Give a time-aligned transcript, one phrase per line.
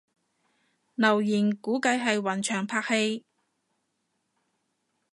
[0.95, 3.23] 留言估計係雲翔拍戲